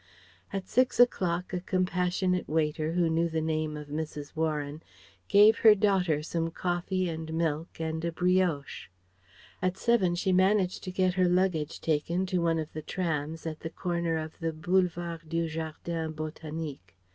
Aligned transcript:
At 0.51 0.67
six 0.67 0.99
o'clock 0.99 1.53
a 1.53 1.59
compassionate 1.59 2.49
waiter 2.49 2.93
who 2.93 3.07
knew 3.07 3.29
the 3.29 3.39
name 3.39 3.77
of 3.77 3.89
Mrs. 3.89 4.35
Warren 4.35 4.81
gave 5.27 5.59
her 5.59 5.75
daughter 5.75 6.23
some 6.23 6.49
coffee 6.49 7.07
and 7.07 7.31
milk 7.31 7.79
and 7.79 8.03
a 8.03 8.11
brioche. 8.11 8.89
At 9.61 9.77
seven 9.77 10.15
she 10.15 10.31
managed 10.33 10.83
to 10.85 10.91
get 10.91 11.13
her 11.13 11.29
luggage 11.29 11.79
taken 11.81 12.25
to 12.25 12.39
one 12.41 12.57
of 12.57 12.73
the 12.73 12.81
trams 12.81 13.45
at 13.45 13.59
the 13.59 13.69
corner 13.69 14.17
of 14.17 14.39
the 14.39 14.51
Boulevard 14.53 15.21
du 15.29 15.47
Jardin 15.47 16.13
Botanique. 16.13 16.97